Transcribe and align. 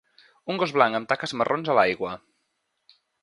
Un 0.53 0.61
gos 0.63 0.71
blanc 0.77 0.99
amb 0.99 1.09
taques 1.11 1.35
marrons 1.41 1.71
a 1.73 1.77
l'aigua. 1.79 2.15